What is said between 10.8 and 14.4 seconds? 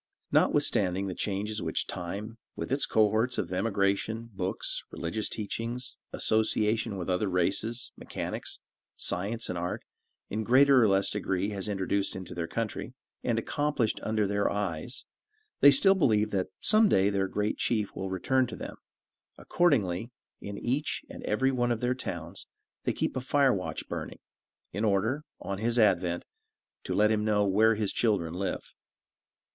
or less degree, has introduced into their country, and accomplished under